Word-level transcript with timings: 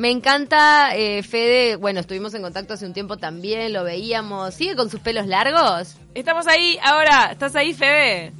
Me 0.00 0.10
encanta, 0.10 0.96
eh, 0.96 1.22
Fede, 1.22 1.76
bueno, 1.76 2.00
estuvimos 2.00 2.32
en 2.32 2.40
contacto 2.40 2.72
hace 2.72 2.86
un 2.86 2.94
tiempo 2.94 3.18
también, 3.18 3.74
lo 3.74 3.84
veíamos. 3.84 4.54
¿Sigue 4.54 4.74
con 4.74 4.88
sus 4.88 4.98
pelos 4.98 5.26
largos? 5.26 5.94
Estamos 6.14 6.46
ahí 6.46 6.78
ahora. 6.82 7.28
¿Estás 7.32 7.54
ahí, 7.54 7.74
Fede? 7.74 8.32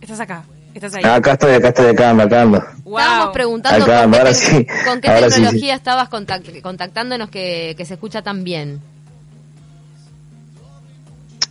Estás 0.00 0.20
acá. 0.20 0.44
Estás 0.72 0.94
ahí. 0.94 1.02
Ah, 1.04 1.16
acá 1.16 1.32
estoy, 1.32 1.52
acá 1.52 1.68
estoy, 1.68 1.86
acá 1.88 2.08
ando, 2.08 2.22
acá 2.22 2.40
ando. 2.40 2.64
Wow. 2.84 2.98
Estábamos 2.98 3.34
preguntando 3.34 3.84
Acá, 3.84 4.02
con, 4.04 4.12
qué 4.12 4.34
sí, 4.34 4.66
con 4.86 5.00
qué 5.02 5.08
sí, 5.18 5.34
tecnología 5.34 5.74
sí. 5.74 5.78
estabas 5.78 6.08
contact- 6.08 6.62
contactándonos 6.62 7.28
que, 7.28 7.74
que 7.76 7.84
se 7.84 7.92
escucha 7.92 8.22
tan 8.22 8.42
bien. 8.42 8.80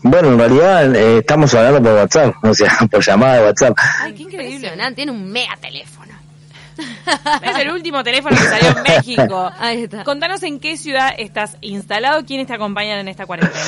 Bueno, 0.02 0.30
en 0.30 0.40
realidad 0.40 0.96
eh, 0.96 1.20
estamos 1.20 1.54
hablando 1.54 1.84
por 1.84 2.00
WhatsApp, 2.00 2.34
o 2.44 2.54
sea, 2.56 2.76
por 2.92 3.04
llamada 3.04 3.36
de 3.36 3.44
WhatsApp. 3.44 3.78
Ay, 4.02 4.14
qué 4.14 4.24
increíble. 4.24 4.72
Tiene 4.96 5.12
un 5.12 5.32
mega 5.32 5.56
teléfono. 5.62 6.07
Es 7.42 7.58
el 7.58 7.72
último 7.72 8.04
teléfono 8.04 8.36
que 8.36 8.44
salió 8.44 8.70
en 8.78 8.84
México. 8.84 9.52
Ahí 9.60 9.84
está. 9.84 10.04
Contanos 10.04 10.44
en 10.44 10.60
qué 10.60 10.78
ciudad 10.78 11.12
estás 11.18 11.58
instalado, 11.62 12.26
quiénes 12.26 12.48
te 12.48 12.54
acompañan 12.54 13.00
en 13.00 13.08
esta 13.08 13.26
cuarentena. 13.26 13.64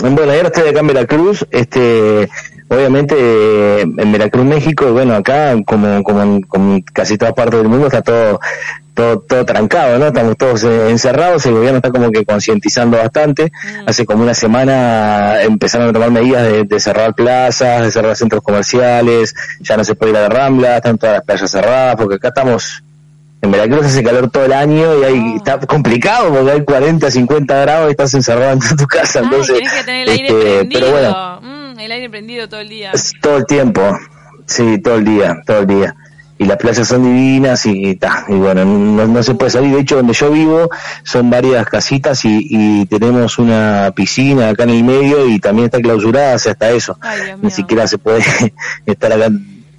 Bueno, 0.00 0.22
ahora 0.22 0.48
estoy 0.48 0.68
acá 0.68 0.80
en 0.80 0.86
Veracruz, 0.86 1.46
este, 1.50 2.28
obviamente 2.68 3.14
eh, 3.18 3.80
en 3.82 4.12
Veracruz, 4.12 4.44
México, 4.44 4.86
y 4.88 4.92
bueno, 4.92 5.14
acá 5.14 5.54
como, 5.64 6.02
como 6.02 6.22
en, 6.22 6.42
como 6.42 6.74
en 6.74 6.82
casi 6.82 7.16
todas 7.16 7.34
partes 7.34 7.58
del 7.58 7.68
mundo 7.68 7.86
está 7.86 8.02
todo, 8.02 8.40
todo, 8.94 9.20
todo 9.20 9.44
trancado, 9.44 9.98
¿no? 9.98 10.06
Estamos 10.08 10.36
todos 10.36 10.64
eh, 10.64 10.90
encerrados, 10.90 11.46
el 11.46 11.54
gobierno 11.54 11.78
está 11.78 11.90
como 11.90 12.10
que 12.10 12.24
concientizando 12.24 12.98
bastante. 12.98 13.50
Hace 13.86 14.04
como 14.04 14.22
una 14.22 14.34
semana 14.34 15.42
empezaron 15.42 15.88
a 15.88 15.92
tomar 15.92 16.10
medidas 16.10 16.42
de, 16.44 16.64
de 16.64 16.80
cerrar 16.80 17.14
plazas, 17.14 17.82
de 17.82 17.90
cerrar 17.90 18.16
centros 18.16 18.42
comerciales, 18.42 19.34
ya 19.60 19.76
no 19.76 19.84
se 19.84 19.94
puede 19.94 20.12
ir 20.12 20.18
a 20.18 20.22
la 20.22 20.28
Rambla, 20.28 20.76
están 20.76 20.98
todas 20.98 21.16
las 21.16 21.24
playas 21.24 21.50
cerradas, 21.50 21.96
porque 21.96 22.16
acá 22.16 22.28
estamos 22.28 22.82
en 23.40 23.52
Veracruz 23.52 23.86
hace 23.86 24.02
calor 24.02 24.30
todo 24.30 24.44
el 24.44 24.52
año 24.52 24.98
y 24.98 25.04
ahí 25.04 25.34
está 25.36 25.60
complicado 25.60 26.34
porque 26.34 26.50
hay 26.50 26.64
40, 26.64 27.08
50 27.08 27.60
grados 27.60 27.88
y 27.88 27.90
estás 27.92 28.12
encerrado 28.14 28.52
en 28.52 28.76
tu 28.76 28.86
casa. 28.86 29.20
Ay, 29.20 29.24
entonces, 29.26 29.56
tenés 29.58 29.72
que 29.72 29.84
tener 29.84 30.02
el 30.02 30.08
aire 30.08 30.28
este, 30.28 30.56
prendido. 30.58 30.80
pero 30.80 30.92
bueno, 30.92 31.38
Mm, 31.40 31.57
el 31.80 31.92
aire 31.92 32.10
prendido 32.10 32.48
todo 32.48 32.60
el 32.60 32.68
día. 32.68 32.92
es 32.92 33.12
todo 33.20 33.38
el 33.38 33.46
tiempo, 33.46 33.82
sí, 34.46 34.78
todo 34.78 34.96
el 34.96 35.04
día, 35.04 35.42
todo 35.46 35.60
el 35.60 35.66
día. 35.66 35.94
Y 36.40 36.44
las 36.44 36.56
playas 36.56 36.86
son 36.86 37.02
divinas 37.02 37.66
y 37.66 37.96
ta, 37.96 38.24
y 38.28 38.34
bueno, 38.34 38.64
no, 38.64 39.06
no 39.08 39.22
se 39.24 39.34
puede 39.34 39.50
salir. 39.50 39.74
De 39.74 39.80
hecho, 39.80 39.96
donde 39.96 40.12
yo 40.12 40.30
vivo 40.30 40.70
son 41.02 41.30
varias 41.30 41.66
casitas 41.66 42.24
y, 42.24 42.46
y 42.48 42.86
tenemos 42.86 43.38
una 43.38 43.92
piscina 43.94 44.50
acá 44.50 44.62
en 44.62 44.70
el 44.70 44.84
medio 44.84 45.26
y 45.28 45.40
también 45.40 45.66
está 45.66 45.80
clausurada, 45.80 46.34
hasta 46.34 46.70
eso. 46.70 46.96
Ay, 47.00 47.34
Ni 47.42 47.50
siquiera 47.50 47.88
se 47.88 47.98
puede 47.98 48.22
estar 48.86 49.12
acá 49.12 49.30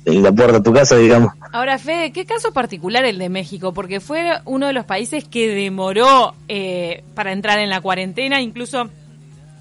en 0.06 0.24
la 0.24 0.32
puerta 0.32 0.58
de 0.58 0.62
tu 0.62 0.74
casa, 0.74 0.98
digamos. 0.98 1.34
Ahora, 1.52 1.78
Fede, 1.78 2.12
¿qué 2.12 2.26
caso 2.26 2.52
particular 2.52 3.06
el 3.06 3.18
de 3.18 3.30
México? 3.30 3.74
Porque 3.74 4.00
fue 4.00 4.40
uno 4.46 4.68
de 4.68 4.74
los 4.74 4.86
países 4.86 5.26
que 5.26 5.48
demoró 5.48 6.36
eh, 6.48 7.04
para 7.16 7.32
entrar 7.32 7.60
en 7.60 7.70
la 7.70 7.82
cuarentena, 7.82 8.42
incluso 8.42 8.90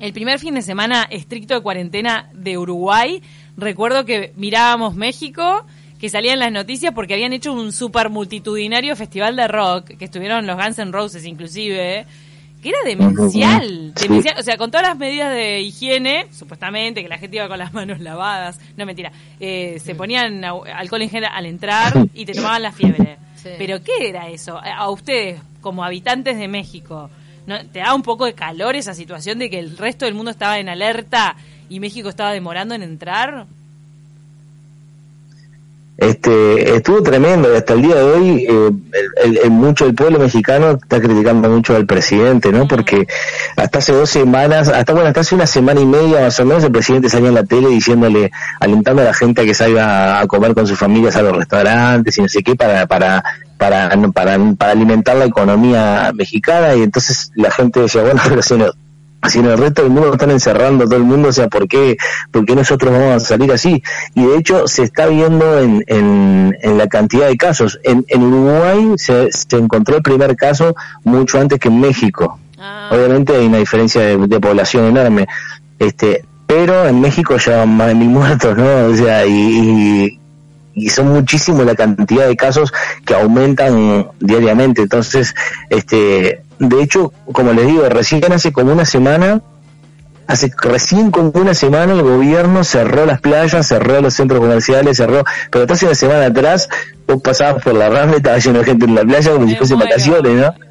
el 0.00 0.12
primer 0.12 0.38
fin 0.38 0.54
de 0.54 0.62
semana 0.62 1.06
estricto 1.10 1.54
de 1.54 1.60
cuarentena 1.60 2.28
de 2.32 2.58
Uruguay. 2.58 3.22
Recuerdo 3.56 4.04
que 4.04 4.32
mirábamos 4.36 4.94
México, 4.94 5.64
que 5.98 6.08
salían 6.08 6.38
las 6.38 6.52
noticias 6.52 6.92
porque 6.94 7.14
habían 7.14 7.32
hecho 7.32 7.52
un 7.52 7.72
super 7.72 8.08
multitudinario 8.08 8.94
festival 8.96 9.36
de 9.36 9.48
rock, 9.48 9.96
que 9.98 10.04
estuvieron 10.04 10.46
los 10.46 10.56
Guns 10.56 10.78
N' 10.78 10.92
Roses 10.92 11.24
inclusive, 11.24 12.06
que 12.62 12.68
era 12.68 12.78
demencial, 12.84 13.94
demencial. 13.94 14.36
O 14.38 14.42
sea, 14.42 14.56
con 14.56 14.70
todas 14.70 14.86
las 14.86 14.96
medidas 14.96 15.32
de 15.32 15.60
higiene, 15.60 16.26
supuestamente, 16.32 17.02
que 17.02 17.08
la 17.08 17.18
gente 17.18 17.36
iba 17.36 17.48
con 17.48 17.58
las 17.58 17.72
manos 17.74 18.00
lavadas, 18.00 18.60
no 18.76 18.86
mentira, 18.86 19.12
eh, 19.40 19.80
se 19.84 19.94
ponían 19.94 20.44
alcohol 20.44 21.02
en 21.02 21.10
gel 21.10 21.24
al 21.24 21.46
entrar 21.46 21.92
y 22.14 22.24
te 22.24 22.32
tomaban 22.32 22.62
la 22.62 22.72
fiebre. 22.72 23.18
Sí. 23.34 23.50
Pero 23.56 23.82
¿qué 23.82 24.08
era 24.08 24.28
eso? 24.28 24.58
A 24.58 24.90
ustedes, 24.90 25.40
como 25.60 25.84
habitantes 25.84 26.38
de 26.38 26.48
México, 26.48 27.08
¿no? 27.48 27.66
¿te 27.66 27.80
da 27.80 27.94
un 27.94 28.02
poco 28.02 28.26
de 28.26 28.34
calor 28.34 28.76
esa 28.76 28.94
situación 28.94 29.38
de 29.38 29.50
que 29.50 29.58
el 29.58 29.76
resto 29.76 30.04
del 30.04 30.14
mundo 30.14 30.30
estaba 30.30 30.58
en 30.58 30.68
alerta 30.68 31.34
y 31.68 31.80
México 31.80 32.08
estaba 32.08 32.32
demorando 32.32 32.74
en 32.74 32.82
entrar? 32.82 33.46
Este, 35.96 36.76
estuvo 36.76 37.02
tremendo 37.02 37.52
y 37.52 37.56
hasta 37.56 37.74
el 37.74 37.82
día 37.82 37.96
de 37.96 38.02
hoy 38.04 38.46
eh, 38.48 38.70
el, 39.42 39.50
mucho 39.50 39.84
el 39.84 39.96
pueblo 39.96 40.20
mexicano 40.20 40.78
está 40.80 41.00
criticando 41.00 41.50
mucho 41.50 41.74
al 41.74 41.86
presidente, 41.86 42.52
¿no? 42.52 42.68
Porque 42.68 43.08
hasta 43.56 43.78
hace 43.78 43.94
dos 43.94 44.08
semanas, 44.08 44.68
hasta 44.68 44.92
bueno, 44.92 45.08
hasta 45.08 45.22
hace 45.22 45.34
una 45.34 45.48
semana 45.48 45.80
y 45.80 45.86
media 45.86 46.20
más 46.20 46.38
o 46.38 46.44
menos 46.44 46.62
el 46.62 46.70
presidente 46.70 47.08
salía 47.08 47.30
en 47.30 47.34
la 47.34 47.42
tele 47.42 47.68
diciéndole, 47.70 48.30
alentando 48.60 49.02
a 49.02 49.06
la 49.06 49.14
gente 49.14 49.40
a 49.42 49.44
que 49.44 49.54
salga 49.54 50.20
a 50.20 50.26
comer 50.28 50.54
con 50.54 50.68
sus 50.68 50.78
familias 50.78 51.16
a 51.16 51.22
los 51.22 51.36
restaurantes 51.36 52.16
y 52.16 52.22
no 52.22 52.28
sé 52.28 52.44
qué 52.44 52.54
para 52.54 52.86
para 52.86 53.24
para 53.58 53.90
para, 54.12 54.38
para 54.56 54.72
alimentar 54.72 55.16
la 55.16 55.26
economía 55.26 56.12
mexicana 56.14 56.74
y 56.74 56.82
entonces 56.82 57.30
la 57.34 57.50
gente 57.50 57.80
decía, 57.80 58.02
bueno, 58.02 58.20
pero 58.28 58.42
si 58.42 58.54
no 58.56 58.66
si 59.26 59.40
en 59.40 59.46
el 59.46 59.58
resto 59.58 59.82
del 59.82 59.90
mundo 59.90 60.08
lo 60.08 60.14
están 60.14 60.30
encerrando 60.30 60.84
todo 60.84 60.96
el 60.96 61.02
mundo, 61.02 61.28
o 61.28 61.32
sea, 61.32 61.48
¿por 61.48 61.66
qué, 61.66 61.96
por 62.30 62.44
qué 62.46 62.54
nosotros 62.54 62.92
vamos 62.92 63.16
a 63.16 63.20
salir 63.20 63.50
así? 63.52 63.82
Y 64.14 64.24
de 64.24 64.36
hecho 64.36 64.68
se 64.68 64.84
está 64.84 65.06
viendo 65.06 65.58
en, 65.58 65.84
en, 65.88 66.56
en 66.62 66.78
la 66.78 66.86
cantidad 66.86 67.26
de 67.26 67.36
casos. 67.36 67.80
En, 67.82 68.04
en 68.08 68.22
Uruguay 68.22 68.92
se, 68.96 69.30
se 69.32 69.56
encontró 69.56 69.96
el 69.96 70.02
primer 70.02 70.36
caso 70.36 70.74
mucho 71.02 71.40
antes 71.40 71.58
que 71.58 71.68
en 71.68 71.80
México. 71.80 72.38
Ah, 72.58 72.90
Obviamente 72.92 73.34
hay 73.34 73.46
una 73.46 73.58
diferencia 73.58 74.02
de, 74.02 74.16
de 74.18 74.40
población 74.40 74.86
enorme. 74.86 75.26
Este, 75.78 76.24
pero 76.46 76.86
en 76.86 77.00
México 77.00 77.36
ya 77.36 77.58
van 77.58 77.76
más 77.76 77.88
de 77.88 77.94
mil 77.94 78.08
muertos, 78.08 78.56
¿no? 78.56 78.86
O 78.86 78.94
sea, 78.94 79.26
y, 79.26 79.32
y, 79.32 80.20
y 80.78 80.88
son 80.88 81.08
muchísimos 81.08 81.64
la 81.66 81.74
cantidad 81.74 82.26
de 82.26 82.36
casos 82.36 82.72
que 83.04 83.14
aumentan 83.14 84.08
diariamente. 84.20 84.82
Entonces, 84.82 85.34
este, 85.70 86.42
de 86.58 86.82
hecho, 86.82 87.12
como 87.32 87.52
les 87.52 87.66
digo, 87.66 87.88
recién 87.88 88.32
hace 88.32 88.52
como 88.52 88.72
una 88.72 88.84
semana, 88.84 89.40
hace 90.26 90.52
recién 90.62 91.10
como 91.10 91.30
una 91.30 91.54
semana 91.54 91.92
el 91.92 92.02
gobierno 92.02 92.64
cerró 92.64 93.06
las 93.06 93.20
playas, 93.20 93.66
cerró 93.66 94.00
los 94.00 94.14
centros 94.14 94.40
comerciales, 94.40 94.96
cerró, 94.96 95.24
pero 95.50 95.64
hasta 95.64 95.74
hace 95.74 95.86
una 95.86 95.94
semana 95.94 96.26
atrás 96.26 96.68
vos 97.06 97.20
pasabas 97.22 97.62
por 97.62 97.74
la 97.74 97.88
rambla 97.88 98.16
y 98.16 98.18
estaba 98.18 98.38
lleno 98.38 98.58
de 98.60 98.64
gente 98.64 98.84
en 98.84 98.94
la 98.94 99.02
playa 99.02 99.32
como 99.32 99.48
si 99.48 99.54
muero. 99.56 99.76
vacaciones, 99.78 100.32
¿no? 100.34 100.68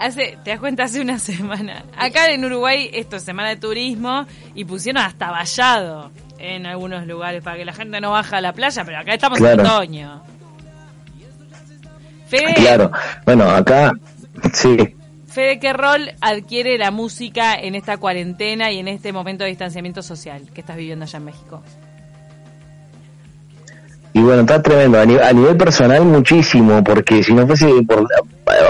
hace, 0.00 0.38
te 0.44 0.50
das 0.50 0.60
cuenta, 0.60 0.84
hace 0.84 1.00
una 1.00 1.18
semana. 1.18 1.84
Acá 1.96 2.30
en 2.30 2.44
Uruguay, 2.44 2.90
esto 2.92 3.16
es 3.16 3.22
semana 3.22 3.48
de 3.50 3.56
turismo, 3.56 4.26
y 4.54 4.64
pusieron 4.64 5.02
hasta 5.02 5.30
vallado 5.30 6.10
en 6.38 6.66
algunos 6.66 7.06
lugares 7.06 7.42
para 7.42 7.56
que 7.56 7.64
la 7.64 7.72
gente 7.72 8.00
no 8.00 8.12
baja 8.12 8.38
a 8.38 8.40
la 8.40 8.52
playa, 8.52 8.84
pero 8.84 8.98
acá 8.98 9.14
estamos 9.14 9.40
en 9.40 9.60
otoño. 9.60 10.22
Fede, 12.26 12.54
Claro, 12.54 12.90
bueno, 13.24 13.48
acá, 13.48 13.92
sí. 14.52 14.76
Fede, 15.26 15.58
¿qué 15.58 15.72
rol 15.72 16.10
adquiere 16.20 16.78
la 16.78 16.90
música 16.90 17.54
en 17.54 17.74
esta 17.74 17.96
cuarentena 17.96 18.70
y 18.70 18.78
en 18.78 18.88
este 18.88 19.12
momento 19.12 19.44
de 19.44 19.50
distanciamiento 19.50 20.02
social 20.02 20.48
que 20.52 20.60
estás 20.60 20.76
viviendo 20.76 21.04
allá 21.04 21.18
en 21.18 21.24
México? 21.24 21.62
Y 24.18 24.20
bueno, 24.20 24.40
está 24.40 24.60
tremendo. 24.60 24.98
A 24.98 25.06
nivel, 25.06 25.22
a 25.22 25.32
nivel 25.32 25.56
personal, 25.56 26.04
muchísimo, 26.04 26.82
porque 26.82 27.22
si 27.22 27.32
no 27.32 27.46
fuese 27.46 27.72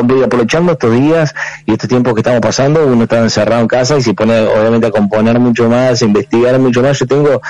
voy 0.05 0.23
aprovechando 0.23 0.73
estos 0.73 0.93
días 0.93 1.35
y 1.65 1.73
estos 1.73 1.89
tiempos 1.89 2.13
que 2.13 2.21
estamos 2.21 2.41
pasando, 2.43 2.87
uno 2.87 3.05
está 3.05 3.21
encerrado 3.21 3.63
en 3.63 3.67
casa 3.67 3.97
y 3.97 4.03
se 4.03 4.13
pone 4.13 4.39
obviamente 4.41 4.89
a 4.89 4.91
componer 4.91 5.39
mucho 5.39 5.67
más, 5.71 6.03
a 6.03 6.05
investigar 6.05 6.59
mucho 6.59 6.83
más. 6.83 6.99
Yo 6.99 7.07
tengo, 7.07 7.41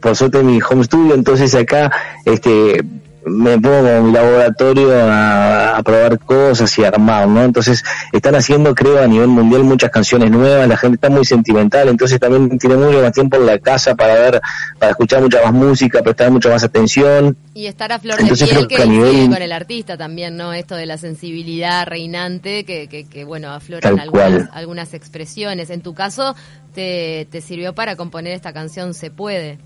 por 0.00 0.14
suerte, 0.14 0.42
mi 0.42 0.58
home 0.60 0.84
studio, 0.84 1.14
entonces 1.14 1.54
acá, 1.54 1.90
este 2.26 2.84
me 3.26 3.58
pongo 3.58 3.88
en 3.88 4.06
mi 4.06 4.12
laboratorio 4.12 5.00
a, 5.02 5.76
a 5.76 5.82
probar 5.82 6.18
cosas 6.20 6.78
y 6.78 6.84
a 6.84 6.88
armar, 6.88 7.26
¿no? 7.26 7.42
Entonces 7.42 7.82
están 8.12 8.36
haciendo, 8.36 8.72
creo, 8.74 9.02
a 9.02 9.06
nivel 9.08 9.26
mundial 9.26 9.64
muchas 9.64 9.90
canciones 9.90 10.30
nuevas, 10.30 10.68
la 10.68 10.76
gente 10.76 10.94
está 10.94 11.10
muy 11.10 11.24
sentimental, 11.24 11.88
entonces 11.88 12.20
también 12.20 12.56
tiene 12.58 12.76
mucho 12.76 13.02
más 13.02 13.12
tiempo 13.12 13.36
en 13.36 13.46
la 13.46 13.58
casa 13.58 13.96
para 13.96 14.14
ver, 14.14 14.40
para 14.78 14.92
escuchar 14.92 15.20
mucha 15.22 15.42
más 15.42 15.52
música, 15.52 16.02
prestar 16.02 16.30
mucha 16.30 16.50
más 16.50 16.62
atención. 16.62 17.36
Y 17.52 17.66
estar 17.66 17.90
a 17.92 17.98
flor 17.98 18.16
de 18.16 18.22
Entonces 18.22 18.48
piel 18.48 18.68
que 18.68 18.76
que 18.76 18.82
a 18.82 18.86
nivel- 18.86 19.28
con 19.30 19.42
el 19.42 19.52
artista 19.52 19.96
también, 19.96 20.36
¿no? 20.36 20.52
Esto 20.52 20.76
de 20.76 20.86
la 20.86 20.96
sensibilidad 20.96 21.84
reinante 21.86 22.64
que, 22.64 22.86
que, 22.86 23.08
que, 23.08 23.24
bueno, 23.24 23.50
afloran 23.50 23.98
algunas, 23.98 24.48
algunas 24.52 24.94
expresiones. 24.94 25.70
En 25.70 25.80
tu 25.80 25.94
caso, 25.94 26.36
te, 26.74 27.26
te 27.30 27.40
sirvió 27.40 27.74
para 27.74 27.96
componer 27.96 28.34
esta 28.34 28.52
canción 28.52 28.94
Se 28.94 29.10
Puede. 29.10 29.58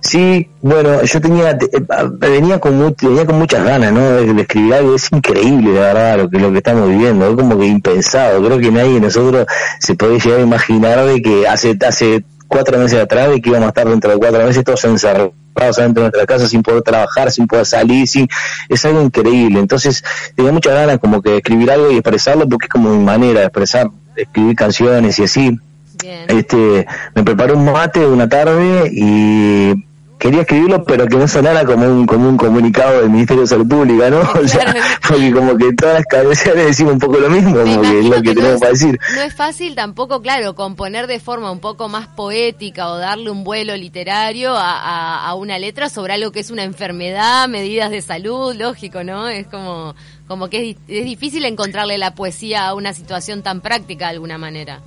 Sí, 0.00 0.48
bueno, 0.62 1.02
yo 1.02 1.20
tenía, 1.20 1.56
te- 1.56 1.66
eh, 1.66 1.82
venía 2.18 2.58
con, 2.58 2.94
venía 3.00 3.26
con 3.26 3.38
muchas 3.38 3.64
ganas, 3.64 3.92
¿no? 3.92 4.00
De, 4.00 4.40
escribir 4.42 4.74
algo, 4.74 4.94
es 4.94 5.10
increíble, 5.12 5.74
la 5.74 5.80
verdad, 5.80 6.18
lo 6.18 6.30
que, 6.30 6.38
lo 6.38 6.50
que 6.52 6.58
estamos 6.58 6.88
viviendo, 6.88 7.28
es 7.28 7.36
como 7.36 7.58
que 7.58 7.66
impensado, 7.66 8.42
creo 8.44 8.58
que 8.58 8.70
nadie 8.70 8.94
de 8.94 9.00
nosotros 9.00 9.46
se 9.78 9.94
puede 9.94 10.18
llegar 10.18 10.40
a 10.40 10.42
imaginar 10.42 11.04
de 11.04 11.22
que 11.22 11.46
hace, 11.46 11.76
hace 11.86 12.24
cuatro 12.48 12.78
meses 12.78 13.00
atrás, 13.00 13.30
de 13.30 13.40
que 13.40 13.50
íbamos 13.50 13.66
a 13.66 13.68
estar 13.70 13.88
dentro 13.88 14.10
de 14.10 14.16
cuatro 14.18 14.44
meses 14.44 14.64
todos 14.64 14.84
encerrados 14.84 15.32
adentro 15.54 16.04
de 16.04 16.10
nuestra 16.10 16.26
casa 16.26 16.48
sin 16.48 16.62
poder 16.62 16.82
trabajar, 16.82 17.30
sin 17.30 17.46
poder 17.46 17.66
salir, 17.66 18.08
sin, 18.08 18.26
es 18.68 18.84
algo 18.84 19.02
increíble, 19.02 19.58
entonces 19.60 20.02
tenía 20.34 20.52
muchas 20.52 20.72
ganas 20.74 20.98
como 20.98 21.20
que 21.20 21.30
de 21.30 21.36
escribir 21.38 21.70
algo 21.70 21.90
y 21.90 21.94
expresarlo 21.96 22.48
porque 22.48 22.66
es 22.66 22.70
como 22.70 22.90
mi 22.90 23.04
manera 23.04 23.40
de 23.40 23.46
expresar, 23.46 23.88
escribir 24.16 24.56
canciones 24.56 25.18
y 25.18 25.24
así, 25.24 25.58
Bien. 26.02 26.24
este 26.28 26.86
me 27.14 27.22
preparé 27.22 27.52
un 27.52 27.64
mate 27.64 28.06
una 28.06 28.28
tarde 28.28 28.90
y 28.92 29.74
quería 30.20 30.42
escribirlo, 30.42 30.84
pero 30.84 31.08
que 31.08 31.16
no 31.16 31.26
sonara 31.26 31.64
como 31.64 31.86
un, 31.86 32.06
como 32.06 32.28
un 32.28 32.36
comunicado 32.36 33.00
del 33.00 33.10
Ministerio 33.10 33.40
de 33.40 33.48
Salud 33.48 33.66
Pública, 33.66 34.10
¿no? 34.10 34.20
O 34.40 34.46
sea, 34.46 34.74
porque 35.08 35.32
como 35.32 35.56
que 35.56 35.72
todas 35.72 35.94
las 35.94 36.04
cabeceras 36.04 36.66
decimos 36.66 36.92
un 36.92 36.98
poco 36.98 37.18
lo 37.18 37.30
mismo, 37.30 37.56
como 37.56 37.82
que 37.82 38.00
es 38.00 38.04
lo 38.04 38.22
que, 38.22 38.34
tenemos 38.34 38.60
para 38.60 38.72
decir. 38.72 39.00
No 39.14 39.22
es 39.22 39.34
fácil 39.34 39.74
tampoco, 39.74 40.20
claro, 40.20 40.54
componer 40.54 41.06
de 41.06 41.18
forma 41.18 41.50
un 41.50 41.58
poco 41.58 41.88
más 41.88 42.06
poética 42.06 42.88
o 42.88 42.98
darle 42.98 43.30
un 43.30 43.42
vuelo 43.42 43.74
literario 43.76 44.54
a, 44.54 45.26
a, 45.26 45.34
una 45.34 45.58
letra 45.58 45.88
sobre 45.88 46.12
algo 46.12 46.30
que 46.30 46.40
es 46.40 46.50
una 46.50 46.64
enfermedad, 46.64 47.48
medidas 47.48 47.90
de 47.90 48.02
salud, 48.02 48.54
lógico, 48.54 49.02
¿no? 49.02 49.28
Es 49.28 49.46
como, 49.46 49.94
como 50.28 50.48
que 50.48 50.70
es, 50.70 50.76
es 50.86 51.04
difícil 51.04 51.46
encontrarle 51.46 51.96
la 51.96 52.14
poesía 52.14 52.68
a 52.68 52.74
una 52.74 52.92
situación 52.92 53.42
tan 53.42 53.62
práctica 53.62 54.06
de 54.06 54.12
alguna 54.12 54.36
manera. 54.36 54.80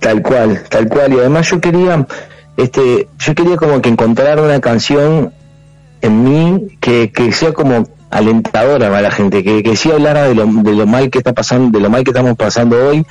Tal 0.00 0.22
cual, 0.22 0.62
tal 0.68 0.88
cual. 0.88 1.12
Y 1.12 1.18
además 1.18 1.48
yo 1.50 1.60
quería 1.60 2.06
este, 2.56 3.08
yo 3.18 3.34
quería 3.34 3.56
como 3.56 3.82
que 3.82 3.90
encontrar 3.90 4.40
una 4.40 4.60
canción 4.60 5.32
en 6.00 6.24
mí 6.24 6.78
que, 6.80 7.12
que 7.12 7.32
sea 7.32 7.52
como 7.52 7.86
alentadora 8.10 8.88
para 8.88 9.02
la 9.02 9.10
gente, 9.10 9.44
que, 9.44 9.62
que 9.62 9.76
sí 9.76 9.90
hablara 9.90 10.24
de 10.24 10.34
lo, 10.34 10.46
de 10.46 10.72
lo 10.72 10.86
mal 10.86 11.10
que 11.10 11.18
está 11.18 11.32
pasando, 11.34 11.76
de 11.76 11.82
lo 11.82 11.90
mal 11.90 12.02
que 12.02 12.10
estamos 12.10 12.34
pasando 12.36 12.88
hoy, 12.88 13.04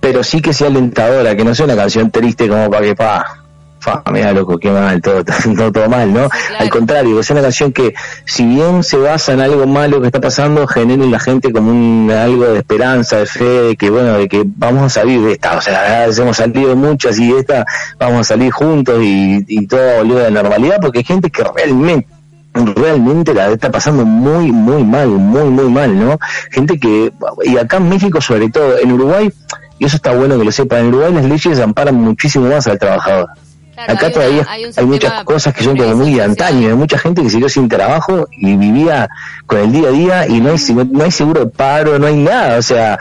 pero 0.00 0.22
sí 0.22 0.40
que 0.40 0.54
sea 0.54 0.68
alentadora, 0.68 1.36
que 1.36 1.44
no 1.44 1.54
sea 1.54 1.66
una 1.66 1.76
canción 1.76 2.10
triste 2.10 2.48
como 2.48 2.70
para 2.70 2.86
que 2.86 2.94
pa, 2.94 3.41
fa, 3.82 4.02
mira 4.12 4.32
loco, 4.32 4.58
qué 4.58 4.70
mal, 4.70 5.02
todo, 5.02 5.24
todo, 5.56 5.72
todo 5.72 5.88
mal, 5.88 6.12
¿no? 6.12 6.28
Al 6.58 6.70
contrario, 6.70 7.18
es 7.18 7.28
una 7.30 7.42
canción 7.42 7.72
que, 7.72 7.94
si 8.24 8.46
bien 8.46 8.82
se 8.82 8.96
basa 8.96 9.32
en 9.32 9.40
algo 9.40 9.66
malo 9.66 10.00
que 10.00 10.06
está 10.06 10.20
pasando, 10.20 10.66
genera 10.66 11.02
en 11.02 11.10
la 11.10 11.18
gente 11.18 11.52
como 11.52 11.70
un 11.70 12.10
algo 12.10 12.44
de 12.44 12.58
esperanza, 12.58 13.18
de 13.18 13.26
fe, 13.26 13.44
de 13.44 13.76
que 13.76 13.90
bueno, 13.90 14.18
de 14.18 14.28
que 14.28 14.44
vamos 14.46 14.84
a 14.84 14.88
salir 14.88 15.20
de 15.20 15.32
esta, 15.32 15.56
o 15.56 15.60
sea, 15.60 16.06
hemos 16.06 16.36
salido 16.36 16.76
muchas 16.76 17.18
y 17.18 17.32
de 17.32 17.40
esta 17.40 17.66
vamos 17.98 18.20
a 18.20 18.24
salir 18.24 18.52
juntos 18.52 19.00
y, 19.02 19.44
y 19.48 19.66
todo 19.66 19.98
volvió 19.98 20.18
a 20.18 20.22
la 20.22 20.30
normalidad, 20.30 20.78
porque 20.80 20.98
hay 20.98 21.04
gente 21.04 21.30
que 21.30 21.42
realmente 21.42 22.06
realmente 22.54 23.32
la 23.32 23.50
está 23.50 23.70
pasando 23.70 24.04
muy, 24.04 24.52
muy 24.52 24.84
mal, 24.84 25.08
muy, 25.08 25.44
muy 25.44 25.70
mal, 25.70 25.98
¿no? 25.98 26.18
Gente 26.50 26.78
que, 26.78 27.10
y 27.44 27.56
acá 27.56 27.78
en 27.78 27.88
México 27.88 28.20
sobre 28.20 28.50
todo, 28.50 28.78
en 28.78 28.92
Uruguay, 28.92 29.32
y 29.78 29.86
eso 29.86 29.96
está 29.96 30.12
bueno 30.12 30.38
que 30.38 30.44
lo 30.44 30.52
sepan, 30.52 30.80
en 30.80 30.88
Uruguay 30.88 31.12
las 31.12 31.24
leyes 31.24 31.58
amparan 31.60 31.94
muchísimo 31.94 32.48
más 32.48 32.66
al 32.66 32.78
trabajador. 32.78 33.30
Acá 33.88 34.10
todavía 34.10 34.46
hay, 34.48 34.86
muchas 34.86 35.24
cosas 35.24 35.54
que 35.54 35.64
son 35.64 35.76
como 35.76 35.96
muy 35.96 36.14
de 36.14 36.22
antaño, 36.22 36.68
hay 36.68 36.74
mucha 36.74 36.98
gente 36.98 37.22
que 37.22 37.30
siguió 37.30 37.48
sin 37.48 37.68
trabajo 37.68 38.28
y 38.32 38.56
vivía 38.56 39.08
con 39.46 39.58
el 39.58 39.72
día 39.72 39.88
a 39.88 39.92
día 39.92 40.28
y 40.28 40.40
no 40.40 40.52
hay, 40.52 40.86
no 40.90 41.04
hay 41.04 41.10
seguro 41.10 41.40
de 41.40 41.50
paro, 41.50 41.98
no 41.98 42.06
hay 42.06 42.16
nada, 42.16 42.58
o 42.58 42.62
sea, 42.62 42.98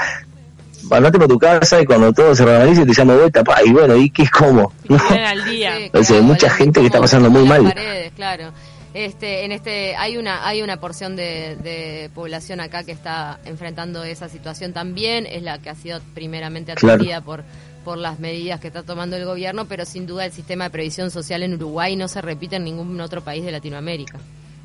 andate 0.89 1.17
para 1.17 1.27
tu 1.27 1.39
casa 1.39 1.81
y 1.81 1.85
cuando 1.85 2.11
todo 2.13 2.35
se 2.35 2.45
realice 2.45 2.85
te 2.85 2.93
llamo 2.93 3.15
vuelta, 3.15 3.43
pa, 3.43 3.63
y 3.63 3.71
bueno, 3.71 3.95
¿y 3.95 4.09
qué 4.09 4.23
es 4.23 4.31
como? 4.31 4.73
al 4.89 5.45
día. 5.45 5.73
o 5.93 6.03
sea, 6.03 6.17
hay 6.17 6.23
mucha 6.23 6.49
gente 6.49 6.79
que 6.79 6.87
está 6.87 6.99
pasando 6.99 7.29
muy 7.29 7.45
mal. 7.45 7.73
claro. 8.15 8.51
Este, 8.93 9.45
en 9.45 9.53
este 9.53 9.95
hay 9.95 10.17
una 10.17 10.45
hay 10.45 10.61
una 10.61 10.75
porción 10.81 11.15
de, 11.15 11.55
de, 11.63 12.09
población 12.13 12.59
acá 12.59 12.83
que 12.83 12.91
está 12.91 13.39
enfrentando 13.45 14.03
esa 14.03 14.27
situación 14.27 14.73
también, 14.73 15.25
es 15.25 15.43
la 15.43 15.59
que 15.59 15.69
ha 15.69 15.75
sido 15.75 16.01
primeramente 16.13 16.73
atendida 16.73 17.21
por 17.21 17.45
por 17.83 17.97
las 17.97 18.19
medidas 18.19 18.59
que 18.59 18.67
está 18.67 18.83
tomando 18.83 19.15
el 19.15 19.25
gobierno, 19.25 19.65
pero 19.65 19.85
sin 19.85 20.07
duda 20.07 20.25
el 20.25 20.31
sistema 20.31 20.65
de 20.65 20.69
previsión 20.69 21.11
social 21.11 21.43
en 21.43 21.53
Uruguay 21.53 21.95
no 21.95 22.07
se 22.07 22.21
repite 22.21 22.55
en 22.55 22.63
ningún 22.63 22.99
otro 23.01 23.21
país 23.21 23.43
de 23.43 23.51
Latinoamérica. 23.51 24.19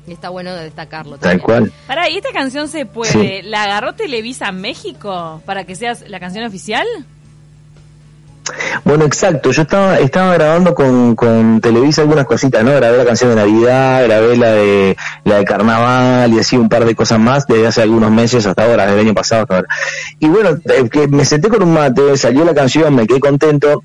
Y 0.07 0.13
está 0.13 0.29
bueno 0.29 0.55
destacarlo. 0.55 1.17
Tal 1.17 1.41
cual. 1.41 1.71
Para, 1.85 2.09
¿y 2.09 2.15
esta 2.17 2.31
canción 2.31 2.69
se 2.69 2.85
puede? 2.85 3.43
¿La 3.43 3.63
agarró 3.63 3.93
Televisa 3.93 4.53
México 4.53 5.41
para 5.45 5.65
que 5.65 5.75
sea 5.75 5.97
la 6.07 6.19
canción 6.19 6.45
oficial? 6.45 6.87
Bueno, 8.87 9.03
exacto. 9.03 9.51
Yo 9.51 9.63
estaba 9.63 9.99
estaba 9.99 10.33
grabando 10.35 10.73
con, 10.73 11.13
con 11.13 11.59
Televisa 11.59 12.03
algunas 12.03 12.25
cositas, 12.25 12.63
¿no? 12.63 12.71
Grabé 12.73 12.97
la 12.97 13.03
canción 13.03 13.31
de 13.31 13.35
Navidad, 13.35 14.01
grabé 14.05 14.37
la 14.37 14.51
de 14.51 14.95
la 15.25 15.39
de 15.39 15.43
Carnaval 15.43 16.31
y 16.31 16.39
así 16.39 16.55
un 16.55 16.69
par 16.69 16.85
de 16.85 16.95
cosas 16.95 17.19
más 17.19 17.45
desde 17.47 17.67
hace 17.67 17.81
algunos 17.81 18.11
meses 18.11 18.45
hasta 18.45 18.63
ahora, 18.63 18.85
desde 18.85 19.01
el 19.01 19.07
año 19.07 19.13
pasado 19.13 19.41
hasta 19.41 19.55
ahora. 19.57 19.67
Y 20.19 20.29
bueno, 20.29 20.51
eh, 20.63 20.87
que 20.89 21.09
me 21.09 21.25
senté 21.25 21.49
con 21.49 21.63
un 21.63 21.73
mate, 21.73 22.15
salió 22.15 22.45
la 22.45 22.53
canción, 22.53 22.95
me 22.95 23.05
quedé 23.05 23.19
contento 23.19 23.83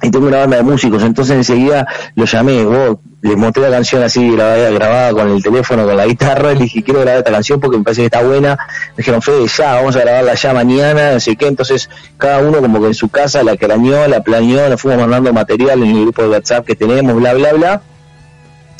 y 0.00 0.10
tengo 0.10 0.26
una 0.26 0.38
banda 0.38 0.56
de 0.56 0.62
músicos, 0.62 1.02
entonces 1.02 1.36
enseguida 1.36 1.86
lo 2.14 2.24
llamé, 2.24 2.64
vos, 2.64 2.98
le 3.20 3.36
mostré 3.36 3.62
la 3.62 3.70
canción 3.70 4.02
así 4.02 4.30
grabada, 4.30 5.12
con 5.12 5.30
el 5.30 5.42
teléfono, 5.42 5.84
con 5.84 5.96
la 5.96 6.06
guitarra, 6.06 6.52
le 6.54 6.60
dije 6.60 6.82
quiero 6.82 7.00
grabar 7.00 7.18
esta 7.18 7.30
canción 7.30 7.60
porque 7.60 7.78
me 7.78 7.84
parece 7.84 8.02
que 8.02 8.06
está 8.06 8.22
buena, 8.22 8.56
me 8.90 8.96
dijeron 8.98 9.22
Fede 9.22 9.46
ya, 9.46 9.74
vamos 9.74 9.96
a 9.96 10.00
grabarla 10.00 10.34
ya 10.34 10.54
mañana, 10.54 11.12
no 11.12 11.20
sé 11.20 11.36
qué, 11.36 11.46
entonces 11.46 11.88
cada 12.18 12.38
uno 12.38 12.60
como 12.60 12.80
que 12.80 12.86
en 12.88 12.94
su 12.94 13.08
casa 13.08 13.42
la 13.42 13.56
craneó, 13.56 14.08
la 14.08 14.22
planeó, 14.22 14.68
la 14.68 14.76
fuimos 14.76 15.00
mandando 15.00 15.32
material 15.32 15.82
en 15.82 15.90
el 15.96 16.02
grupo 16.02 16.22
de 16.22 16.28
WhatsApp 16.28 16.66
que 16.66 16.74
tenemos, 16.74 17.14
bla 17.16 17.34
bla 17.34 17.52
bla, 17.52 17.82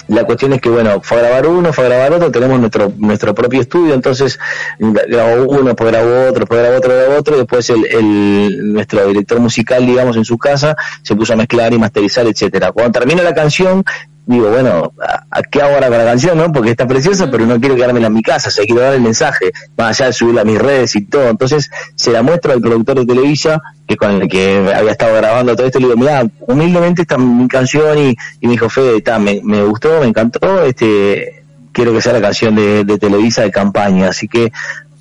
la 0.08 0.24
cuestión 0.24 0.52
es 0.52 0.60
que, 0.60 0.68
bueno, 0.68 1.00
fue 1.02 1.18
a 1.18 1.22
grabar 1.22 1.46
uno, 1.46 1.72
fue 1.72 1.84
a 1.84 1.88
grabar 1.88 2.12
otro, 2.12 2.30
tenemos 2.30 2.58
nuestro 2.58 2.92
nuestro 2.98 3.34
propio 3.34 3.60
estudio, 3.60 3.94
entonces 3.94 4.38
grabó 4.78 5.44
uno, 5.48 5.64
después 5.64 5.90
grabó 5.90 6.28
otro, 6.28 6.40
después 6.40 6.60
grabó 6.60 6.76
otro, 6.76 6.94
grabó 6.94 7.18
otro, 7.18 7.34
y 7.34 7.38
después 7.38 7.70
el, 7.70 7.86
el, 7.86 8.72
nuestro 8.72 9.06
director 9.06 9.40
musical, 9.40 9.86
digamos, 9.86 10.16
en 10.16 10.24
su 10.24 10.38
casa, 10.38 10.76
se 11.02 11.14
puso 11.14 11.32
a 11.32 11.36
mezclar 11.36 11.72
y 11.72 11.78
masterizar, 11.78 12.26
etcétera. 12.26 12.72
Cuando 12.72 12.98
termina 12.98 13.22
la 13.22 13.34
canción, 13.34 13.84
digo, 14.26 14.50
bueno, 14.50 14.92
¿a, 15.30 15.42
qué 15.42 15.60
hago 15.60 15.74
ahora 15.74 15.88
con 15.88 15.98
la 15.98 16.04
canción, 16.04 16.38
no? 16.38 16.52
Porque 16.52 16.70
está 16.70 16.86
preciosa, 16.86 17.30
pero 17.30 17.46
no 17.46 17.58
quiero 17.60 17.74
quedarme 17.74 18.04
en 18.04 18.12
mi 18.12 18.22
casa, 18.22 18.48
o 18.48 18.52
sea, 18.52 18.64
quiero 18.64 18.80
dar 18.80 18.94
el 18.94 19.00
mensaje, 19.00 19.52
más 19.76 20.00
allá 20.00 20.06
de 20.06 20.12
subirla 20.12 20.42
a 20.42 20.44
mis 20.44 20.58
redes 20.58 20.94
y 20.96 21.04
todo. 21.04 21.28
Entonces, 21.28 21.70
se 21.94 22.12
la 22.12 22.22
muestro 22.22 22.52
al 22.52 22.60
productor 22.60 23.00
de 23.00 23.06
Televisa, 23.06 23.60
que 23.86 23.96
con 23.96 24.22
el 24.22 24.28
que 24.28 24.72
había 24.74 24.92
estado 24.92 25.16
grabando 25.16 25.56
todo 25.56 25.66
esto, 25.66 25.78
le 25.80 25.86
digo, 25.86 25.98
mira, 25.98 26.24
humildemente 26.40 27.02
está 27.02 27.18
mi 27.18 27.48
canción, 27.48 27.98
y, 27.98 28.16
y 28.40 28.46
me 28.46 28.52
dijo, 28.52 28.68
Fede, 28.68 28.98
está, 28.98 29.18
me, 29.18 29.40
me 29.42 29.62
gustó, 29.64 30.00
me 30.00 30.06
encantó, 30.06 30.62
este, 30.64 31.42
quiero 31.72 31.92
que 31.92 32.00
sea 32.00 32.12
la 32.12 32.20
canción 32.20 32.54
de, 32.54 32.84
de 32.84 32.98
Televisa 32.98 33.42
de 33.42 33.50
campaña, 33.50 34.08
así 34.08 34.28
que 34.28 34.52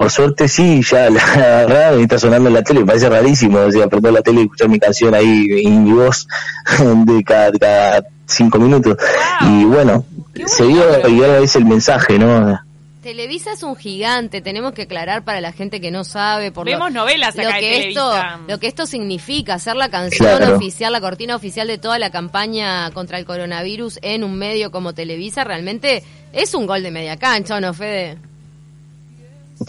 por 0.02 0.10
suerte 0.10 0.48
sí, 0.48 0.82
ya 0.82 1.10
la 1.12 1.22
verdad 1.68 2.00
está 2.00 2.18
sonando 2.18 2.50
en 2.50 2.56
la 2.56 2.64
tele, 2.64 2.80
me 2.80 2.88
parece 2.88 3.08
rarísimo, 3.08 3.60
o 3.60 3.72
sea, 3.72 3.88
la 3.88 4.22
tele 4.24 4.42
y 4.42 4.44
escuchar 4.46 4.68
mi 4.68 4.80
canción 4.80 5.14
ahí 5.14 5.46
en 5.64 5.84
mi 5.84 5.92
voz 5.92 6.28
de 7.06 7.24
cada 7.24 8.04
cinco 8.34 8.60
minutos. 8.60 8.98
Y 9.42 9.66
bueno, 9.66 10.06
se 10.46 10.66
dio 10.66 11.10
y 11.10 11.24
ahora 11.24 11.40
es 11.40 11.56
el 11.56 11.66
mensaje, 11.66 12.18
¿no? 12.18 12.60
Televisa 13.02 13.54
es 13.54 13.64
un 13.64 13.76
gigante, 13.76 14.42
tenemos 14.42 14.74
que 14.74 14.84
aclarar 14.84 15.24
para 15.24 15.42
la 15.42 15.52
gente 15.52 15.82
que 15.82 15.90
no 15.90 16.04
sabe 16.04 16.52
por 16.52 16.68
Vemos 16.68 16.92
novelas 16.92 17.38
acá 17.38 17.56
lo 17.56 17.60
que 17.60 17.90
esto 17.90 18.14
lo 18.48 18.60
que 18.60 18.68
esto 18.68 18.86
significa, 18.86 19.56
hacer 19.56 19.76
la 19.76 19.90
canción 19.90 20.44
oficial, 20.44 20.94
la 20.94 21.02
cortina 21.02 21.36
oficial 21.36 21.68
de 21.68 21.80
toda 21.80 21.98
la 21.98 22.12
campaña 22.12 22.92
contra 22.92 23.18
el 23.18 23.26
coronavirus 23.26 23.98
en 24.04 24.24
un 24.24 24.38
medio 24.38 24.70
como 24.70 24.94
Televisa, 24.94 25.44
realmente 25.44 26.04
es 26.32 26.54
un 26.54 26.68
gol 26.68 26.84
de 26.84 26.92
media 26.92 27.18
cancha, 27.18 27.56
¿o 27.56 27.60
no, 27.60 27.74
Fede? 27.74 28.20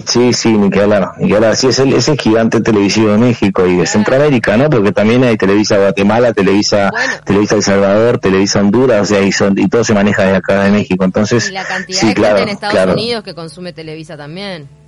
Sí, 0.06 0.32
sí, 0.32 0.52
ni 0.56 0.70
que 0.70 0.80
hablar, 0.80 1.12
ni 1.18 1.28
que 1.28 1.34
hablar. 1.36 1.56
Sí, 1.56 1.68
es 1.68 1.78
el, 1.78 1.92
es 1.92 2.10
gigante 2.18 2.60
televisivo 2.60 3.10
de 3.10 3.18
México 3.18 3.66
y 3.66 3.76
de 3.76 3.86
Centroamérica, 3.86 4.56
¿no? 4.56 4.70
Porque 4.70 4.92
también 4.92 5.24
hay 5.24 5.36
Televisa 5.36 5.76
Guatemala, 5.78 6.32
Televisa, 6.32 6.90
Televisa 7.24 7.56
El 7.56 7.62
Salvador, 7.62 8.18
Televisa 8.18 8.60
Honduras, 8.60 9.02
o 9.02 9.04
sea, 9.14 9.20
y, 9.20 9.32
son, 9.32 9.58
y 9.58 9.68
todo 9.68 9.84
se 9.84 9.94
maneja 9.94 10.24
de 10.24 10.36
acá 10.36 10.64
de 10.64 10.70
México. 10.70 11.04
Entonces, 11.04 11.48
y 11.48 11.52
la 11.52 11.64
cantidad 11.64 12.00
de 12.00 12.06
gente 12.06 12.42
en 12.42 12.48
Estados 12.48 12.94
Unidos 12.94 13.24
que 13.24 13.34
consume 13.34 13.72
Televisa 13.72 14.16
también. 14.16 14.81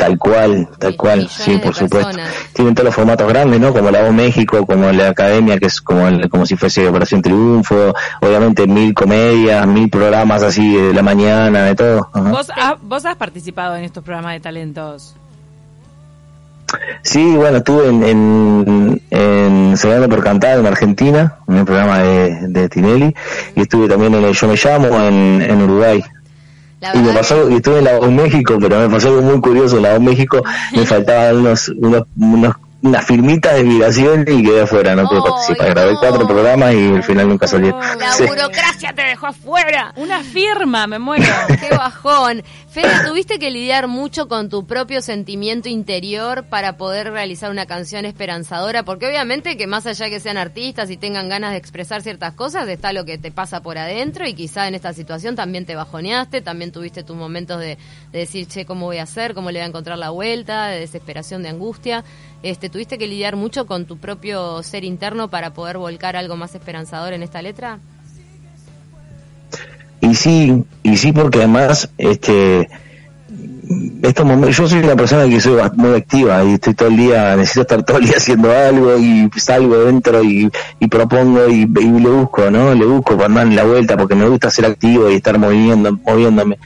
Tal 0.00 0.16
cual, 0.18 0.66
tal 0.78 0.96
cual, 0.96 1.28
sí, 1.28 1.58
por 1.58 1.74
supuesto. 1.74 2.16
Tienen 2.54 2.74
todos 2.74 2.86
los 2.86 2.94
formatos 2.94 3.28
grandes, 3.28 3.60
¿no? 3.60 3.70
Como 3.70 3.90
la 3.90 4.02
Voz 4.02 4.14
México, 4.14 4.64
como 4.64 4.90
la 4.92 5.08
Academia, 5.08 5.58
que 5.58 5.66
es 5.66 5.78
como 5.82 6.08
como 6.30 6.46
si 6.46 6.56
fuese 6.56 6.88
Operación 6.88 7.20
Triunfo, 7.20 7.92
obviamente 8.22 8.66
mil 8.66 8.94
comedias, 8.94 9.66
mil 9.66 9.90
programas 9.90 10.42
así 10.42 10.74
de 10.74 10.94
la 10.94 11.02
mañana, 11.02 11.64
de 11.64 11.74
todo. 11.74 12.08
¿Vos, 12.14 12.50
¿Vos 12.80 13.04
has 13.04 13.16
participado 13.16 13.76
en 13.76 13.84
estos 13.84 14.02
programas 14.02 14.32
de 14.32 14.40
talentos? 14.40 15.14
Sí, 17.02 17.36
bueno, 17.36 17.58
estuve 17.58 17.88
en, 17.88 18.02
en, 18.02 19.02
en 19.10 20.08
por 20.08 20.22
Cantar 20.22 20.60
en 20.60 20.66
Argentina, 20.66 21.36
en 21.46 21.56
el 21.56 21.64
programa 21.66 21.98
de, 21.98 22.48
de 22.48 22.68
Tinelli, 22.70 23.14
y 23.54 23.60
estuve 23.60 23.86
también 23.86 24.14
en 24.14 24.24
el 24.24 24.32
Yo 24.32 24.48
Me 24.48 24.56
Llamo 24.56 24.86
en, 25.00 25.42
en 25.42 25.62
Uruguay 25.62 26.02
y 26.94 26.98
me 26.98 27.12
pasó, 27.12 27.50
y 27.50 27.56
estuve 27.56 27.78
en 27.78 27.84
la 27.84 27.98
voz 27.98 28.10
México, 28.10 28.56
pero 28.60 28.80
me 28.80 28.88
pasó 28.88 29.08
algo 29.08 29.22
muy 29.22 29.40
curioso, 29.40 29.76
en 29.76 29.82
la 29.82 29.92
voz 29.92 30.00
México 30.00 30.42
me 30.72 30.86
faltaban 30.86 31.36
unos, 31.36 31.68
unos, 31.68 32.04
unos 32.18 32.54
una 32.82 33.02
firmita 33.02 33.54
de 33.54 33.64
migración 33.64 34.24
y 34.26 34.42
quedé 34.42 34.62
afuera, 34.62 34.94
no 34.94 35.06
pude 35.06 35.20
participar. 35.20 35.70
Grabé 35.70 35.96
cuatro 36.00 36.26
programas 36.26 36.74
y 36.74 36.88
al 36.88 37.02
final 37.02 37.28
nunca 37.28 37.46
salí. 37.46 37.68
La 37.68 38.26
burocracia 38.26 38.92
te 38.94 39.02
dejó 39.02 39.26
afuera. 39.26 39.92
Una 39.96 40.22
firma, 40.22 40.86
me 40.86 40.98
muero. 40.98 41.26
Qué 41.60 41.76
bajón. 41.76 42.42
Fede, 42.70 43.04
tuviste 43.04 43.40
que 43.40 43.50
lidiar 43.50 43.88
mucho 43.88 44.28
con 44.28 44.48
tu 44.48 44.64
propio 44.64 45.02
sentimiento 45.02 45.68
interior 45.68 46.44
para 46.44 46.76
poder 46.76 47.10
realizar 47.10 47.50
una 47.50 47.66
canción 47.66 48.04
esperanzadora, 48.04 48.84
porque 48.84 49.08
obviamente 49.08 49.56
que 49.56 49.66
más 49.66 49.86
allá 49.86 50.08
que 50.08 50.20
sean 50.20 50.36
artistas 50.36 50.88
y 50.88 50.96
tengan 50.96 51.28
ganas 51.28 51.50
de 51.50 51.56
expresar 51.56 52.00
ciertas 52.00 52.34
cosas, 52.34 52.68
está 52.68 52.92
lo 52.92 53.04
que 53.04 53.18
te 53.18 53.32
pasa 53.32 53.60
por 53.60 53.76
adentro 53.76 54.24
y 54.24 54.34
quizá 54.34 54.68
en 54.68 54.76
esta 54.76 54.92
situación 54.92 55.34
también 55.34 55.66
te 55.66 55.74
bajoneaste, 55.74 56.42
también 56.42 56.70
tuviste 56.70 57.02
tus 57.02 57.16
momentos 57.16 57.58
de, 57.58 57.76
de 58.12 58.18
decir, 58.20 58.46
che, 58.46 58.64
¿cómo 58.64 58.86
voy 58.86 58.98
a 58.98 59.02
hacer? 59.02 59.34
¿Cómo 59.34 59.50
le 59.50 59.58
voy 59.58 59.64
a 59.64 59.68
encontrar 59.68 59.98
la 59.98 60.10
vuelta? 60.10 60.68
De 60.68 60.78
desesperación, 60.78 61.42
de 61.42 61.48
angustia. 61.48 62.04
Este, 62.44 62.70
¿Tuviste 62.70 62.98
que 62.98 63.08
lidiar 63.08 63.34
mucho 63.34 63.66
con 63.66 63.84
tu 63.84 63.98
propio 63.98 64.62
ser 64.62 64.84
interno 64.84 65.28
para 65.28 65.54
poder 65.54 65.76
volcar 65.76 66.14
algo 66.14 66.36
más 66.36 66.54
esperanzador 66.54 67.14
en 67.14 67.24
esta 67.24 67.42
letra? 67.42 67.80
Y 70.00 70.14
sí, 70.14 70.64
y 70.82 70.96
sí 70.96 71.12
porque 71.12 71.38
además, 71.38 71.90
este, 71.98 72.68
estos 74.02 74.26
momentos, 74.26 74.56
yo 74.56 74.68
soy 74.68 74.80
una 74.80 74.96
persona 74.96 75.28
que 75.28 75.40
soy 75.40 75.60
muy 75.74 75.94
activa 75.94 76.42
y 76.44 76.54
estoy 76.54 76.74
todo 76.74 76.88
el 76.88 76.96
día, 76.96 77.36
necesito 77.36 77.62
estar 77.62 77.82
todo 77.84 77.98
el 77.98 78.06
día 78.06 78.16
haciendo 78.16 78.50
algo 78.50 78.96
y 78.98 79.30
salgo 79.36 79.84
dentro 79.84 80.22
y, 80.24 80.50
propongo 80.90 81.46
y, 81.48 81.66
le 81.66 82.08
busco, 82.10 82.50
¿no? 82.50 82.74
Le 82.74 82.84
busco 82.84 83.16
cuando 83.16 83.40
dan 83.40 83.54
la 83.54 83.64
vuelta 83.64 83.96
porque 83.96 84.14
me 84.14 84.28
gusta 84.28 84.50
ser 84.50 84.66
activo 84.66 85.10
y 85.10 85.16
estar 85.16 85.38
moviendo, 85.38 85.92
moviéndome. 86.04 86.58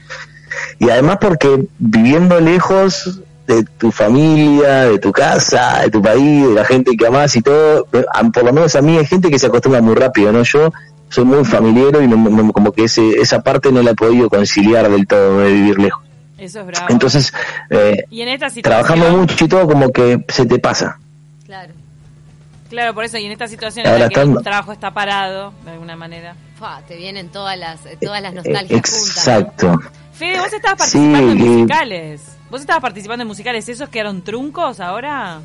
Y 0.79 0.89
además 0.89 1.17
porque 1.19 1.67
viviendo 1.77 2.39
lejos 2.39 3.21
de 3.47 3.63
tu 3.63 3.91
familia, 3.91 4.85
de 4.85 4.97
tu 4.97 5.11
casa, 5.11 5.81
de 5.83 5.91
tu 5.91 6.01
país, 6.01 6.47
de 6.47 6.53
la 6.53 6.65
gente 6.65 6.97
que 6.97 7.05
amas 7.05 7.35
y 7.35 7.41
todo, 7.41 7.85
por 7.85 8.43
lo 8.43 8.53
menos 8.53 8.75
a 8.75 8.81
mí 8.81 8.97
hay 8.97 9.05
gente 9.05 9.29
que 9.29 9.37
se 9.37 9.47
acostumbra 9.47 9.81
muy 9.81 9.93
rápido, 9.93 10.31
¿no? 10.31 10.41
Yo 10.41 10.71
soy 11.09 11.25
muy 11.25 11.45
familiar 11.45 11.93
y 12.01 12.51
como 12.51 12.71
que 12.71 12.85
ese, 12.85 13.21
esa 13.21 13.41
parte 13.41 13.71
no 13.71 13.81
la 13.81 13.91
he 13.91 13.95
podido 13.95 14.29
conciliar 14.29 14.89
del 14.89 15.07
todo 15.07 15.39
de 15.39 15.51
vivir 15.51 15.79
lejos. 15.79 16.03
Eso 16.37 16.59
es 16.61 16.65
bravo. 16.67 16.87
Entonces, 16.89 17.33
eh, 17.69 18.05
trabajando 18.61 19.09
mucho 19.09 19.45
y 19.45 19.47
todo, 19.47 19.67
como 19.67 19.91
que 19.91 20.25
se 20.27 20.45
te 20.45 20.59
pasa. 20.59 20.99
Claro. 21.45 21.73
Claro, 22.69 22.93
por 22.93 23.03
eso, 23.03 23.17
y 23.17 23.25
en 23.25 23.31
esta 23.31 23.47
situación 23.47 23.85
en 23.85 23.99
la 23.99 24.09
que 24.09 24.19
el 24.19 24.41
trabajo 24.43 24.71
está 24.71 24.91
parado, 24.91 25.53
de 25.63 25.71
alguna 25.71 25.95
manera. 25.95 26.35
te 26.87 26.97
vienen 26.97 27.29
todas 27.29 27.57
las, 27.57 27.81
todas 28.01 28.21
las 28.21 28.33
nostalgias 28.33 28.79
Exacto. 28.79 28.97
juntas. 28.97 29.17
Exacto. 29.17 29.95
Fede, 30.13 30.39
vos 30.39 30.53
estabas 30.53 30.77
participando 30.77 31.31
en 31.31 31.37
musicales. 31.37 32.21
¿Vos 32.49 32.61
estabas 32.61 32.81
participando 32.81 33.21
en 33.21 33.27
musicales? 33.27 33.69
¿Esos 33.69 33.89
quedaron 33.89 34.23
truncos 34.23 34.79
ahora? 34.79 35.41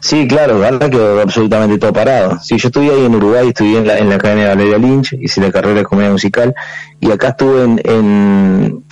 Sí, 0.00 0.26
claro, 0.28 0.64
ahora 0.64 0.90
quedó 0.90 1.20
absolutamente 1.20 1.78
todo 1.78 1.92
parado. 1.92 2.38
Sí, 2.40 2.56
yo 2.58 2.68
estuve 2.68 2.90
ahí 2.90 3.04
en 3.04 3.14
Uruguay, 3.14 3.48
estudié 3.48 3.78
en 3.78 3.86
la, 3.86 3.98
en 3.98 4.08
la 4.08 4.16
Academia 4.16 4.44
de 4.44 4.54
Valeria 4.54 4.78
Lynch, 4.78 5.12
hice 5.14 5.40
la 5.40 5.50
carrera 5.50 5.74
de 5.74 5.84
comedia 5.84 6.10
musical, 6.10 6.54
y 7.00 7.10
acá 7.10 7.28
estuve 7.28 7.64
en, 7.64 8.84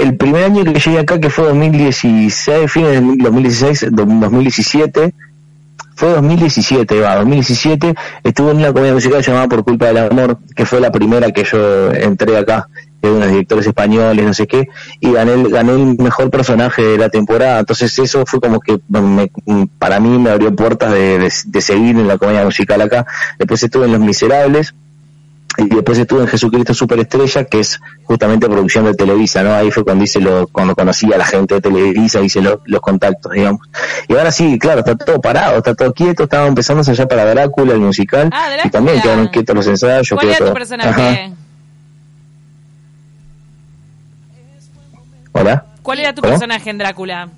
el 0.00 0.16
primer 0.16 0.44
año 0.44 0.64
que 0.64 0.78
llegué 0.78 0.98
acá, 0.98 1.20
que 1.20 1.30
fue 1.30 1.46
2016, 1.46 2.70
fin 2.70 2.84
de 2.84 3.00
2016, 3.00 3.88
2017, 3.92 5.14
fue 5.96 6.08
2017, 6.10 7.00
va, 7.00 7.16
2017, 7.16 7.94
estuve 8.24 8.50
en 8.50 8.56
una 8.58 8.72
comedia 8.72 8.94
musical 8.94 9.22
llamada 9.22 9.48
Por 9.48 9.64
culpa 9.64 9.86
del 9.86 9.98
amor, 9.98 10.38
que 10.54 10.66
fue 10.66 10.80
la 10.80 10.90
primera 10.90 11.30
que 11.30 11.44
yo 11.44 11.92
entré 11.92 12.36
acá, 12.36 12.68
de 13.08 13.16
unos 13.16 13.28
directores 13.30 13.66
españoles, 13.66 14.24
no 14.24 14.34
sé 14.34 14.46
qué, 14.46 14.68
y 15.00 15.12
gané, 15.12 15.48
gané 15.48 15.72
el 15.72 15.96
mejor 15.98 16.30
personaje 16.30 16.82
de 16.82 16.98
la 16.98 17.08
temporada, 17.08 17.60
entonces 17.60 17.98
eso 17.98 18.24
fue 18.26 18.40
como 18.40 18.60
que 18.60 18.78
para 19.78 20.00
mí 20.00 20.18
me 20.18 20.30
abrió 20.30 20.54
puertas 20.54 20.92
de, 20.92 21.30
de 21.46 21.60
seguir 21.60 21.96
en 21.96 22.08
la 22.08 22.18
comedia 22.18 22.44
musical 22.44 22.80
acá, 22.80 23.06
después 23.38 23.62
estuve 23.62 23.86
en 23.86 23.92
Los 23.92 24.00
Miserables, 24.00 24.74
y 25.56 25.68
después 25.68 25.98
estuve 25.98 26.22
en 26.22 26.26
Jesucristo 26.26 26.74
Superestrella, 26.74 27.44
que 27.44 27.60
es 27.60 27.80
justamente 28.04 28.48
producción 28.48 28.86
de 28.86 28.94
Televisa, 28.94 29.42
¿no? 29.42 29.54
Ahí 29.54 29.70
fue 29.70 29.84
cuando 29.84 30.04
hice 30.04 30.20
lo, 30.20 30.48
cuando 30.48 30.74
conocí 30.74 31.12
a 31.12 31.18
la 31.18 31.24
gente 31.24 31.54
de 31.54 31.60
Televisa, 31.60 32.20
hice 32.20 32.40
los 32.42 32.80
contactos, 32.80 33.32
digamos. 33.32 33.60
Y 34.08 34.14
ahora 34.14 34.32
sí, 34.32 34.58
claro, 34.58 34.80
está 34.80 34.96
todo 34.96 35.20
parado, 35.20 35.58
está 35.58 35.74
todo 35.74 35.92
quieto, 35.92 36.24
estaba 36.24 36.46
empezando 36.46 36.82
allá 36.90 37.06
para 37.06 37.24
Drácula, 37.24 37.72
el 37.72 37.80
musical, 37.80 38.30
ah, 38.32 38.48
y 38.64 38.70
también 38.70 39.00
quedaron 39.00 39.28
quietos 39.28 39.54
los 39.54 39.66
ensayos. 39.66 40.18
¿Cuál 40.18 40.30
era 40.30 40.46
tu 40.46 40.52
personaje? 40.52 41.32
¿Hola? 45.34 45.64
¿Cuál 45.82 45.98
era 45.98 46.14
tu 46.14 46.22
personaje 46.22 46.70
en 46.70 46.78
Drácula? 46.78 47.28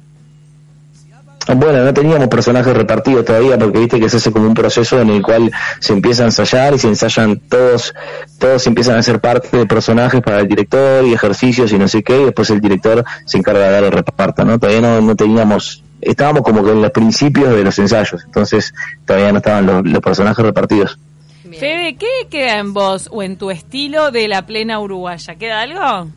Bueno, 1.54 1.82
no 1.84 1.94
teníamos 1.94 2.28
personajes 2.28 2.76
repartidos 2.76 3.24
todavía 3.24 3.56
porque 3.56 3.78
viste 3.78 4.00
que 4.00 4.08
se 4.08 4.18
hace 4.18 4.32
como 4.32 4.46
un 4.46 4.54
proceso 4.54 5.00
en 5.00 5.10
el 5.10 5.22
cual 5.22 5.50
se 5.78 5.92
empieza 5.92 6.24
a 6.24 6.26
ensayar 6.26 6.74
y 6.74 6.78
se 6.78 6.88
ensayan 6.88 7.38
todos, 7.38 7.94
todos 8.38 8.66
empiezan 8.66 8.98
a 8.98 9.02
ser 9.02 9.20
parte 9.20 9.56
de 9.56 9.64
personajes 9.64 10.20
para 10.20 10.40
el 10.40 10.48
director 10.48 11.06
y 11.06 11.14
ejercicios 11.14 11.72
y 11.72 11.78
no 11.78 11.88
sé 11.88 12.02
qué, 12.02 12.20
y 12.20 12.24
después 12.24 12.50
el 12.50 12.60
director 12.60 13.04
se 13.24 13.38
encarga 13.38 13.66
de 13.66 13.70
dar 13.70 13.84
el 13.84 13.92
reparto, 13.92 14.44
¿no? 14.44 14.58
Todavía 14.58 14.82
no, 14.82 15.00
no 15.00 15.14
teníamos, 15.14 15.82
estábamos 16.00 16.42
como 16.42 16.64
que 16.64 16.72
en 16.72 16.82
los 16.82 16.90
principios 16.90 17.54
de 17.54 17.62
los 17.62 17.78
ensayos, 17.78 18.24
entonces 18.24 18.74
todavía 19.06 19.30
no 19.30 19.38
estaban 19.38 19.66
los, 19.66 19.86
los 19.86 20.02
personajes 20.02 20.44
repartidos. 20.44 20.98
Fede, 21.44 21.96
¿qué 21.96 22.26
queda 22.28 22.58
en 22.58 22.74
vos 22.74 23.08
o 23.10 23.22
en 23.22 23.36
tu 23.36 23.52
estilo 23.52 24.10
de 24.10 24.26
la 24.26 24.42
plena 24.42 24.80
uruguaya? 24.80 25.36
¿Queda 25.36 25.62
algo? 25.62 26.10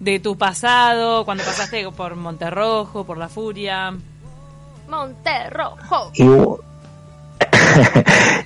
De 0.00 0.18
tu 0.18 0.36
pasado, 0.36 1.24
cuando 1.24 1.44
pasaste 1.44 1.88
por 1.90 2.16
Monterrojo, 2.16 3.04
por 3.04 3.18
La 3.18 3.28
Furia. 3.28 3.94
Monterrojo. 4.88 6.10
Y, 6.14 6.26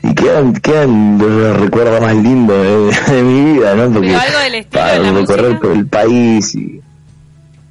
quedan, 0.14 0.52
quedan 0.54 1.18
los 1.18 1.56
recuerdos 1.56 2.00
más 2.00 2.14
lindos 2.16 3.06
de, 3.06 3.22
mi 3.22 3.54
vida, 3.54 3.74
¿no? 3.74 3.90
Porque 3.90 4.14
algo 4.14 4.38
del 4.38 4.54
estilo 4.56 4.84
de 4.84 5.00
la 5.00 5.12
recorrer 5.12 5.58
por 5.58 5.72
el 5.72 5.86
país 5.86 6.54
y 6.54 6.80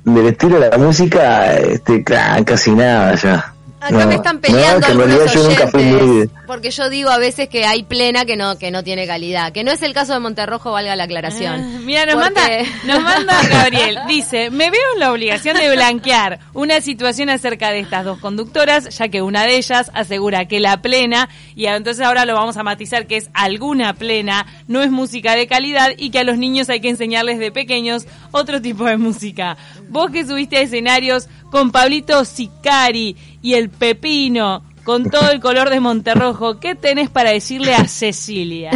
del 0.05 0.27
estilo 0.27 0.59
de 0.59 0.69
la 0.69 0.77
música, 0.77 1.57
este, 1.57 2.03
casi 2.03 2.71
nada 2.71 3.15
ya. 3.15 3.52
Acá 3.83 4.05
me 4.05 4.15
están 4.15 4.39
peleando 4.39 4.87
algunos 4.87 5.35
oyentes, 5.35 6.29
porque 6.47 6.71
yo 6.71 6.89
digo 6.89 7.09
a 7.09 7.17
veces 7.17 7.49
que 7.49 7.65
hay 7.65 7.83
plena 7.83 8.25
que 8.25 8.37
no 8.37 8.57
que 8.57 8.71
no 8.71 8.83
tiene 8.83 9.05
calidad, 9.05 9.51
que 9.51 9.63
no 9.63 9.71
es 9.71 9.81
el 9.81 9.93
caso 9.93 10.13
de 10.13 10.19
Monterrojo, 10.19 10.71
valga 10.71 10.95
la 10.95 11.03
aclaración. 11.03 11.61
Ah, 11.61 11.79
mira, 11.83 12.05
nos 12.05 12.15
manda 12.15 12.41
nos 12.85 13.01
manda 13.03 13.41
Gabriel, 13.49 13.99
dice, 14.07 14.49
"Me 14.49 14.69
veo 14.69 14.81
en 14.93 14.99
la 14.99 15.11
obligación 15.11 15.57
de 15.57 15.69
blanquear 15.71 16.39
una 16.53 16.81
situación 16.81 17.29
acerca 17.29 17.71
de 17.71 17.79
estas 17.79 18.05
dos 18.05 18.19
conductoras, 18.19 18.89
ya 18.97 19.09
que 19.09 19.21
una 19.21 19.43
de 19.43 19.57
ellas 19.57 19.91
asegura 19.93 20.47
que 20.47 20.59
la 20.59 20.81
plena 20.81 21.29
y 21.55 21.65
entonces 21.65 22.05
ahora 22.05 22.25
lo 22.25 22.33
vamos 22.35 22.57
a 22.57 22.63
matizar 22.63 23.07
que 23.07 23.17
es 23.17 23.29
alguna 23.33 23.93
plena, 23.93 24.45
no 24.67 24.81
es 24.81 24.91
música 24.91 25.35
de 25.35 25.47
calidad 25.47 25.91
y 25.97 26.09
que 26.09 26.19
a 26.19 26.23
los 26.23 26.37
niños 26.37 26.69
hay 26.69 26.79
que 26.79 26.89
enseñarles 26.89 27.39
de 27.39 27.51
pequeños 27.51 28.05
otro 28.31 28.61
tipo 28.61 28.85
de 28.85 28.97
música. 28.97 29.57
Vos 29.89 30.11
que 30.11 30.25
subiste 30.25 30.57
a 30.57 30.61
escenarios 30.61 31.27
con 31.51 31.71
Pablito 31.71 32.25
Sicari 32.25 33.15
y 33.43 33.53
el 33.55 33.69
Pepino, 33.69 34.63
con 34.83 35.09
todo 35.11 35.29
el 35.29 35.39
color 35.41 35.69
de 35.69 35.81
Monterrojo, 35.81 36.59
¿qué 36.59 36.75
tenés 36.75 37.09
para 37.09 37.31
decirle 37.31 37.75
a 37.75 37.87
Cecilia? 37.87 38.71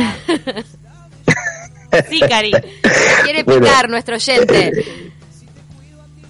Sicari. 2.10 2.52
Quiere 3.24 3.46
picar 3.46 3.90
nuestro 3.90 4.16
oyente. 4.16 5.12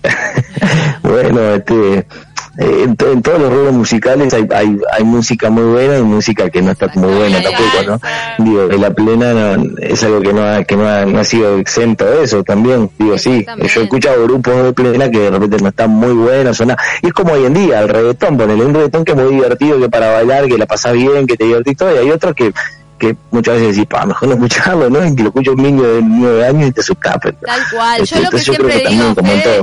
bueno, 1.02 1.56
este 1.56 2.08
eh, 2.58 2.86
en, 2.86 2.96
todos 2.96 3.40
los 3.40 3.54
ruedos 3.54 3.74
musicales 3.74 4.34
hay, 4.34 4.48
hay, 4.54 4.78
hay, 4.92 5.04
música 5.04 5.52
muy 5.52 5.64
buena 5.64 6.00
y 6.00 6.02
música 6.02 6.50
que 6.50 6.62
no 6.62 6.72
está 6.72 6.88
muy 6.96 7.14
buena 7.14 7.40
tampoco, 7.42 7.84
¿no? 7.86 8.44
Digo, 8.44 8.68
la 8.80 8.90
plena 8.92 9.58
es 9.80 10.04
algo 10.04 10.22
que 10.22 10.34
no 10.34 10.44
ha, 10.44 10.64
que 10.64 10.76
no 10.76 10.88
ha, 10.88 11.24
sido 11.24 11.58
exento 11.60 12.06
de 12.06 12.24
eso 12.24 12.44
también. 12.44 12.90
Digo, 12.98 13.16
sí, 13.20 13.46
yo 13.46 13.82
he 13.82 13.84
escuchado 13.84 14.24
grupos 14.24 14.64
de 14.64 14.74
plena 14.74 15.12
que 15.12 15.20
de 15.20 15.30
repente 15.30 15.58
no 15.62 15.70
están 15.70 15.92
muy 15.92 16.14
buenos, 16.14 16.58
suena, 16.58 16.76
y 17.04 17.08
es 17.08 17.14
como 17.14 17.34
hoy 17.34 17.46
en 17.46 17.54
día, 17.54 17.82
el 17.82 17.90
reggaetón, 17.90 18.38
ponele 18.38 18.66
un 18.66 18.74
reggaetón 18.74 19.06
que 19.06 19.12
es 19.12 19.18
muy 19.18 19.36
divertido, 19.36 19.80
que 19.80 19.90
para 19.90 20.12
bailar, 20.12 20.48
que 20.48 20.58
la 20.58 20.66
pasás 20.66 20.94
bien, 20.94 21.28
que 21.28 21.38
te 21.38 21.44
divertís 21.44 21.78
todo, 21.78 21.94
y 21.94 21.98
hay 22.00 22.10
otros 22.10 22.34
que 22.34 22.54
que 22.98 23.16
muchas 23.32 23.56
veces 23.56 23.76
decís, 23.76 23.88
pa, 23.90 24.06
mejor 24.06 24.30
no 24.30 24.36
escucharlo, 24.36 24.90
¿no? 24.90 25.06
Y 25.06 25.16
que 25.16 25.24
lo 25.24 25.30
escucha 25.30 25.52
un 25.52 25.64
niño 25.64 25.84
de 25.84 26.02
nueve 26.02 26.46
años 26.46 26.70
y 26.70 26.72
te 26.72 26.84
suscape. 26.84 27.34
Tal 27.34 27.62
cual. 27.72 28.04
yo 28.04 28.20
lo 28.22 28.30
que 28.30 28.40
siempre 28.40 28.84
digo, 28.90 29.14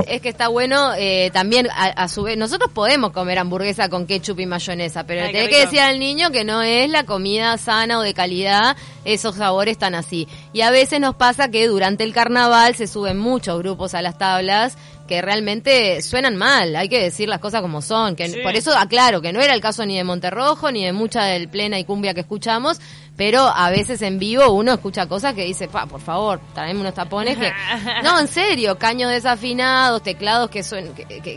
es 0.07 0.21
que 0.21 0.29
está 0.29 0.47
bueno 0.47 0.93
eh, 0.97 1.29
también, 1.33 1.67
a, 1.71 2.07
su 2.07 2.23
vez, 2.23 2.37
nosotros 2.37 2.71
podemos 2.71 3.11
comer 3.11 3.39
hamburguesa 3.39 3.89
con 3.89 4.05
ketchup 4.05 4.39
y 4.39 4.45
mayonesa, 4.45 5.05
pero 5.05 5.25
Ay, 5.25 5.33
que 5.33 5.65
decir 5.65 5.79
al 5.79 5.99
niño 5.99 6.31
que 6.31 6.43
no 6.43 6.61
es 6.61 6.89
la 6.89 7.05
comida 7.05 7.57
sana 7.57 7.99
o 7.99 8.01
de 8.01 8.13
calidad, 8.13 8.77
esos 9.03 9.35
sabores 9.35 9.77
tan 9.77 9.95
así. 9.95 10.27
Y 10.53 10.61
a 10.61 10.71
veces 10.71 10.99
nos 10.99 11.15
pasa 11.15 11.49
que 11.49 11.67
durante 11.67 12.03
el 12.03 12.13
carnaval 12.13 12.75
se 12.75 12.87
suben 12.87 13.17
muchos 13.17 13.59
grupos 13.59 13.93
a 13.93 14.01
las 14.01 14.17
tablas 14.17 14.77
que 15.07 15.21
realmente 15.21 16.01
suenan 16.01 16.35
mal, 16.35 16.75
hay 16.75 16.89
que 16.89 17.01
decir 17.01 17.29
las 17.29 17.39
cosas 17.39 17.61
como 17.61 17.81
son, 17.81 18.15
que 18.15 18.27
por 18.43 18.55
eso 18.55 18.75
aclaro 18.75 19.21
que 19.21 19.33
no 19.33 19.39
era 19.39 19.53
el 19.53 19.61
caso 19.61 19.85
ni 19.85 19.95
de 19.97 20.03
Monterrojo 20.03 20.71
ni 20.71 20.83
de 20.83 20.93
mucha 20.93 21.25
del 21.25 21.47
plena 21.47 21.77
y 21.77 21.83
cumbia 21.83 22.13
que 22.13 22.21
escuchamos, 22.21 22.79
pero 23.17 23.41
a 23.47 23.69
veces 23.69 24.01
en 24.01 24.19
vivo 24.19 24.49
uno 24.51 24.73
escucha 24.73 25.07
cosas 25.07 25.33
que 25.33 25.45
dice, 25.45 25.67
pa, 25.67 25.85
por 25.85 26.01
favor, 26.01 26.41
traeme 26.53 26.81
unos 26.81 26.93
tapones 26.93 27.37
que... 27.37 27.51
No, 28.03 28.19
en 28.19 28.27
serio, 28.27 28.77
caños 28.77 29.09
desafinados, 29.09 30.03
teclados 30.03 30.49
que, 30.49 30.61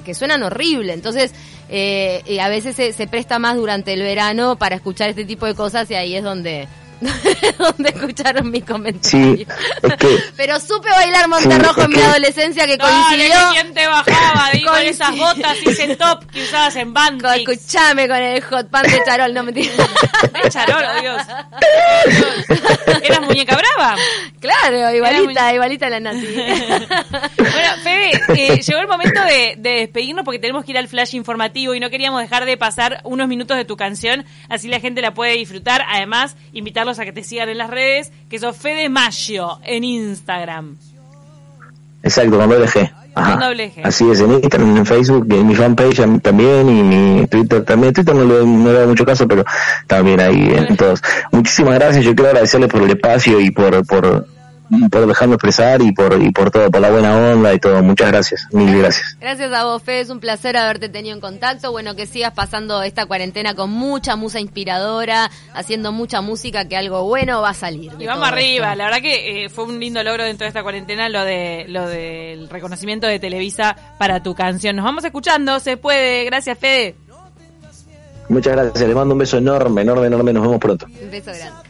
que, 0.04 0.14
suenan 0.14 0.42
horrible. 0.42 0.92
Entonces, 0.92 1.32
eh, 1.68 2.22
y 2.26 2.38
a 2.40 2.48
veces 2.48 2.74
se, 2.74 2.92
se 2.92 3.06
presta 3.06 3.38
más 3.38 3.56
durante 3.56 3.92
el 3.92 4.02
verano 4.02 4.56
para 4.56 4.76
escuchar 4.76 5.10
este 5.10 5.24
tipo 5.24 5.46
de 5.46 5.54
cosas 5.54 5.90
y 5.90 5.94
ahí 5.94 6.16
es 6.16 6.24
donde 6.24 6.66
donde 7.58 7.90
escucharon 7.90 8.50
mi 8.50 8.62
comentario. 8.62 9.46
Pero 10.36 10.60
supe 10.60 10.88
bailar 10.88 11.28
Monterrojo 11.28 11.82
en 11.82 11.90
mi 11.90 12.00
adolescencia 12.00 12.66
que 12.66 12.78
coincidió. 12.78 13.34
¿Quién 13.52 13.74
te 13.74 13.86
bajaba? 13.86 14.50
con 14.64 14.78
esas 14.82 15.16
botas 15.16 15.56
y 15.64 15.70
ese 15.70 15.96
top 15.96 16.24
que 16.30 16.42
usabas 16.44 16.76
en 16.76 16.92
banda. 16.92 17.36
Escuchame 17.36 18.08
con 18.08 18.16
el 18.16 18.42
hot 18.42 18.68
pan 18.68 18.82
de 18.82 19.02
Charol, 19.04 19.32
no 19.34 19.42
me 19.42 19.52
¿De 19.52 19.70
Charol, 20.50 20.84
oh 20.84 21.00
Dios. 21.00 21.22
¿Eras 23.02 23.20
muñeca 23.22 23.56
brava? 23.56 23.96
Claro, 24.40 24.94
igualita, 24.94 25.54
igualita 25.54 25.88
la 25.88 26.00
Nati. 26.00 26.26
bueno, 26.26 27.70
eh, 28.36 28.60
llegó 28.60 28.80
el 28.80 28.88
momento 28.88 29.20
de, 29.22 29.54
de 29.58 29.70
despedirnos 29.80 30.24
porque 30.24 30.38
tenemos 30.38 30.64
que 30.64 30.72
ir 30.72 30.78
al 30.78 30.88
flash 30.88 31.14
informativo 31.14 31.74
y 31.74 31.80
no 31.80 31.90
queríamos 31.90 32.20
dejar 32.20 32.44
de 32.44 32.56
pasar 32.56 33.00
unos 33.04 33.28
minutos 33.28 33.56
de 33.56 33.64
tu 33.64 33.76
canción, 33.76 34.24
así 34.48 34.68
la 34.68 34.80
gente 34.80 35.00
la 35.00 35.14
puede 35.14 35.32
disfrutar. 35.32 35.82
Además, 35.88 36.36
invitarlos 36.52 36.98
a 36.98 37.04
que 37.04 37.12
te 37.12 37.22
sigan 37.22 37.48
en 37.48 37.58
las 37.58 37.70
redes, 37.70 38.12
que 38.28 38.38
sos 38.38 38.56
Fede 38.56 38.88
Maggio 38.88 39.60
en 39.64 39.84
Instagram. 39.84 40.76
Exacto, 42.02 42.38
con 42.38 42.48
doble 42.48 42.66
G. 42.66 42.92
Ajá. 43.14 43.50
Así 43.82 44.08
es, 44.08 44.20
en 44.20 44.32
Instagram, 44.34 44.76
en 44.76 44.86
Facebook, 44.86 45.26
en 45.30 45.46
mi 45.46 45.54
fanpage 45.56 46.00
también 46.22 46.68
y 46.68 46.82
mi 46.82 47.26
Twitter 47.26 47.64
también. 47.64 47.92
Twitter 47.92 48.14
no 48.14 48.24
le, 48.24 48.46
no 48.46 48.72
le 48.72 48.78
da 48.78 48.86
mucho 48.86 49.04
caso, 49.04 49.26
pero 49.26 49.44
también 49.86 50.20
ahí 50.20 50.52
en 50.54 50.76
todos. 50.76 51.02
Muchísimas 51.32 51.74
gracias. 51.74 52.04
Yo 52.04 52.14
quiero 52.14 52.28
agradecerles 52.28 52.70
por 52.70 52.82
el 52.82 52.90
espacio 52.90 53.40
y 53.40 53.50
por, 53.50 53.84
por, 53.86 54.26
por 54.90 55.06
dejarme 55.06 55.34
expresar 55.34 55.80
y 55.82 55.92
por, 55.92 56.20
y 56.20 56.30
por 56.30 56.50
todo, 56.50 56.70
por 56.70 56.80
la 56.80 56.90
buena 56.90 57.16
onda 57.16 57.54
y 57.54 57.58
todo. 57.58 57.82
Muchas 57.82 58.08
gracias, 58.08 58.46
mil 58.52 58.78
gracias. 58.78 59.16
Gracias 59.20 59.52
a 59.52 59.64
vos, 59.64 59.82
Fe, 59.82 60.00
es 60.00 60.10
un 60.10 60.20
placer 60.20 60.56
haberte 60.56 60.88
tenido 60.88 61.14
en 61.14 61.20
contacto. 61.20 61.72
Bueno, 61.72 61.94
que 61.94 62.06
sigas 62.06 62.32
pasando 62.32 62.82
esta 62.82 63.06
cuarentena 63.06 63.54
con 63.54 63.70
mucha 63.70 64.16
musa 64.16 64.40
inspiradora, 64.40 65.30
haciendo 65.54 65.92
mucha 65.92 66.20
música, 66.20 66.66
que 66.68 66.76
algo 66.76 67.04
bueno 67.04 67.40
va 67.40 67.50
a 67.50 67.54
salir. 67.54 67.92
Y 67.98 68.06
vamos 68.06 68.28
arriba, 68.28 68.74
la 68.74 68.84
verdad 68.84 69.00
que 69.00 69.44
eh, 69.44 69.48
fue 69.48 69.64
un 69.64 69.78
lindo 69.80 70.02
logro 70.02 70.24
dentro 70.24 70.44
de 70.44 70.48
esta 70.48 70.62
cuarentena 70.62 71.08
lo 71.08 71.24
de 71.24 71.66
lo 71.68 71.88
del 71.88 72.48
reconocimiento 72.48 73.06
de 73.06 73.18
Televisa 73.18 73.76
para 73.98 74.22
tu 74.22 74.34
canción. 74.34 74.76
Nos 74.76 74.84
vamos 74.84 75.04
escuchando, 75.04 75.60
se 75.60 75.76
puede. 75.76 76.24
Gracias, 76.24 76.58
Fede. 76.58 76.96
Muchas 78.28 78.52
gracias, 78.52 78.86
le 78.86 78.94
mando 78.94 79.14
un 79.14 79.18
beso 79.18 79.38
enorme, 79.38 79.82
enorme, 79.82 80.06
enorme. 80.06 80.32
Nos 80.32 80.42
vemos 80.42 80.58
pronto. 80.58 80.86
Un 80.86 81.10
beso 81.10 81.30
grande. 81.32 81.67